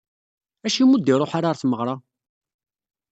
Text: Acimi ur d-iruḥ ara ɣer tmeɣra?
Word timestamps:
Acimi 0.65 0.91
ur 0.95 0.99
d-iruḥ 1.01 1.31
ara 1.37 1.47
ɣer 1.49 1.57
tmeɣra? 1.57 1.95